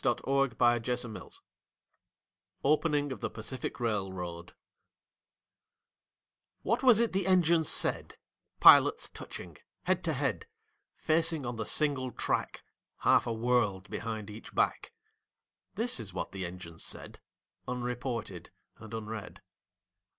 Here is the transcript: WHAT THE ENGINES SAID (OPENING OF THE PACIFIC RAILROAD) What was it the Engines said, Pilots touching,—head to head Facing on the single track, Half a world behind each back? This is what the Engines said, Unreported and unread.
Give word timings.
WHAT 0.03 0.57
THE 0.57 0.57
ENGINES 0.59 1.01
SAID 1.01 1.21
(OPENING 2.63 3.11
OF 3.11 3.21
THE 3.21 3.29
PACIFIC 3.29 3.79
RAILROAD) 3.79 4.53
What 6.63 6.81
was 6.81 6.99
it 6.99 7.13
the 7.13 7.27
Engines 7.27 7.69
said, 7.69 8.15
Pilots 8.59 9.09
touching,—head 9.09 10.03
to 10.03 10.13
head 10.13 10.47
Facing 10.95 11.45
on 11.45 11.57
the 11.57 11.67
single 11.67 12.09
track, 12.09 12.63
Half 13.01 13.27
a 13.27 13.33
world 13.33 13.91
behind 13.91 14.31
each 14.31 14.55
back? 14.55 14.91
This 15.75 15.99
is 15.99 16.15
what 16.15 16.31
the 16.31 16.47
Engines 16.47 16.83
said, 16.83 17.19
Unreported 17.67 18.49
and 18.77 18.95
unread. 18.95 19.43